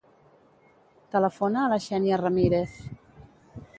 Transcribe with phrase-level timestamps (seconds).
[1.15, 2.79] Telefona a la Xènia Ramirez.